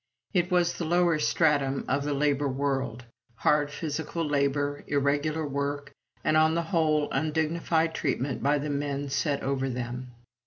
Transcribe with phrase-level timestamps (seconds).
[0.33, 3.05] It was the lower stratum of the labor world
[3.35, 5.91] hard physical labor, irregular work,
[6.23, 10.07] and, on the whole, undignified treatment by the men set over them.